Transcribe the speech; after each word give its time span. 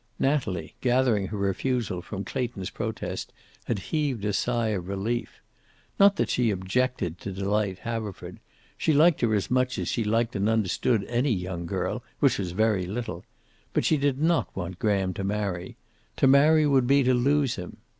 Natalie, 0.17 0.73
gathering 0.81 1.27
her 1.27 1.37
refusal 1.37 2.01
from 2.01 2.23
Clayton's 2.25 2.71
protest, 2.71 3.31
had 3.65 3.77
heaved 3.77 4.25
a 4.25 4.33
sigh 4.33 4.69
of 4.69 4.87
relief. 4.87 5.41
Not 5.99 6.15
that 6.15 6.31
she 6.31 6.49
objected 6.49 7.19
to 7.19 7.31
Delight 7.31 7.77
Haverford. 7.77 8.39
She 8.79 8.93
liked 8.93 9.21
her 9.21 9.35
as 9.35 9.51
much 9.51 9.77
as 9.77 9.89
she 9.89 10.03
liked 10.03 10.35
and 10.35 10.49
understood 10.49 11.03
any 11.03 11.31
young 11.31 11.67
girl, 11.67 12.01
which 12.19 12.39
was 12.39 12.53
very 12.53 12.87
little. 12.87 13.25
But 13.73 13.85
she 13.85 13.97
did 13.97 14.19
not 14.19 14.49
want 14.55 14.79
Graham 14.79 15.13
to 15.13 15.23
marry. 15.23 15.77
To 16.17 16.25
marry 16.25 16.65
would 16.65 16.87
be 16.87 17.03
to 17.03 17.13
lose 17.13 17.57
him. 17.57 17.77